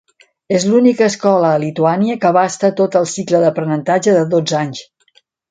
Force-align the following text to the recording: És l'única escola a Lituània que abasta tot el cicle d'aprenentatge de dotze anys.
És 0.59 0.63
l'única 0.69 1.03
escola 1.11 1.51
a 1.57 1.59
Lituània 1.63 2.15
que 2.23 2.29
abasta 2.31 2.73
tot 2.81 2.97
el 3.01 3.07
cicle 3.13 3.43
d'aprenentatge 3.45 4.17
de 4.19 4.25
dotze 4.35 4.59
anys. 4.65 4.83